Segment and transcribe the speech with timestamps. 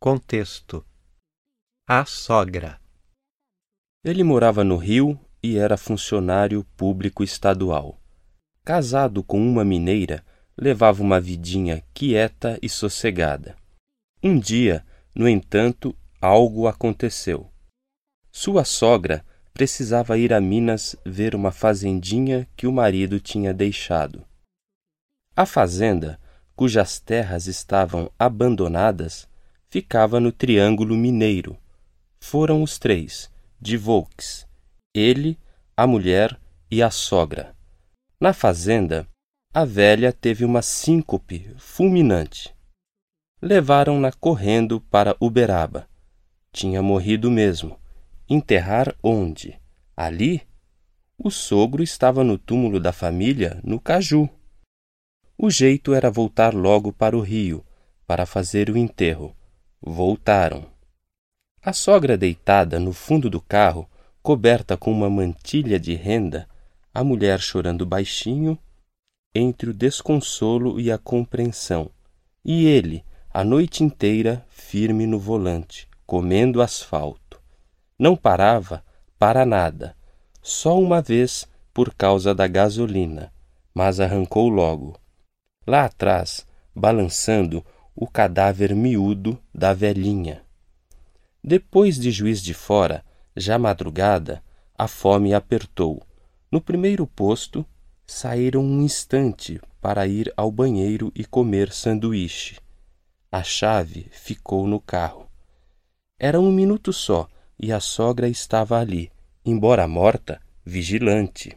[0.00, 0.86] Contexto:
[1.84, 2.80] A sogra.
[4.04, 8.00] Ele morava no Rio e era funcionário público estadual.
[8.64, 10.24] Casado com uma mineira,
[10.56, 13.56] levava uma vidinha quieta e sossegada.
[14.22, 17.50] Um dia, no entanto, algo aconteceu.
[18.30, 24.24] Sua sogra precisava ir a Minas ver uma fazendinha que o marido tinha deixado.
[25.34, 26.20] A fazenda,
[26.54, 29.28] cujas terras estavam abandonadas,
[29.70, 31.56] ficava no Triângulo Mineiro.
[32.20, 34.46] Foram os três, de Volks,
[34.94, 35.38] ele,
[35.76, 36.38] a mulher
[36.70, 37.54] e a sogra.
[38.20, 39.06] Na fazenda,
[39.54, 42.54] a velha teve uma síncope fulminante.
[43.40, 45.88] Levaram-na correndo para Uberaba.
[46.52, 47.78] Tinha morrido mesmo.
[48.28, 49.58] Enterrar onde?
[49.96, 50.42] Ali?
[51.16, 54.28] O sogro estava no túmulo da família, no Caju.
[55.36, 57.64] O jeito era voltar logo para o rio,
[58.06, 59.36] para fazer o enterro.
[59.80, 60.66] Voltaram.
[61.62, 63.88] A sogra deitada no fundo do carro,
[64.20, 66.48] coberta com uma mantilha de renda,
[66.92, 68.58] a mulher chorando baixinho,
[69.32, 71.90] entre o desconsolo e a compreensão,
[72.44, 77.40] e ele, a noite inteira, firme no volante, comendo asfalto.
[77.96, 78.84] Não parava
[79.16, 79.94] para nada,
[80.42, 83.32] só uma vez por causa da gasolina,
[83.72, 84.98] mas arrancou logo.
[85.64, 86.44] Lá atrás,
[86.74, 87.64] balançando,
[88.00, 90.44] o cadáver miúdo da velhinha.
[91.42, 93.04] Depois de Juiz de Fora,
[93.36, 94.40] já madrugada,
[94.78, 96.00] a fome apertou.
[96.48, 97.66] No primeiro posto,
[98.06, 102.60] saíram um instante para ir ao banheiro e comer sanduíche.
[103.32, 105.28] A chave ficou no carro.
[106.20, 107.26] Era um minuto só
[107.58, 109.10] e a sogra estava ali,
[109.44, 111.50] embora morta, vigilante.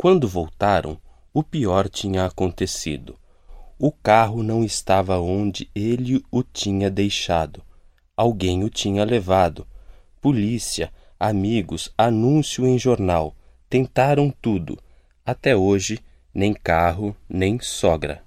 [0.00, 0.98] Quando voltaram,
[1.34, 3.18] o pior tinha acontecido.
[3.80, 7.62] O carro não estava onde ele o tinha deixado.
[8.16, 9.64] Alguém o tinha levado.
[10.20, 13.36] Polícia, amigos, anúncio em jornal.
[13.70, 14.76] Tentaram tudo.
[15.24, 16.00] Até hoje,
[16.34, 18.24] nem carro, nem sogra.